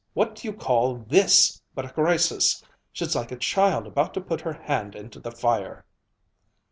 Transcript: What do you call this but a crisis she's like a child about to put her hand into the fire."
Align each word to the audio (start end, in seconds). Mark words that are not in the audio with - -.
What 0.15 0.33
do 0.33 0.47
you 0.47 0.53
call 0.55 0.95
this 0.95 1.61
but 1.75 1.85
a 1.85 1.89
crisis 1.93 2.63
she's 2.91 3.15
like 3.15 3.31
a 3.31 3.37
child 3.37 3.85
about 3.85 4.15
to 4.15 4.19
put 4.21 4.41
her 4.41 4.53
hand 4.53 4.95
into 4.95 5.19
the 5.19 5.31
fire." 5.31 5.85